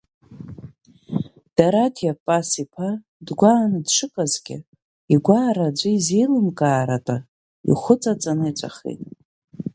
Дараҭиа 1.55 2.13
Пас-иԥа 2.25 2.89
дгәааны 3.25 3.79
дшыҟазгьы, 3.85 4.57
игәаара 5.13 5.65
аӡәы 5.69 5.89
изеилымкааратәа 5.95 7.17
ихәыҵаҵаны 7.71 8.45
иҵәахит. 8.49 9.01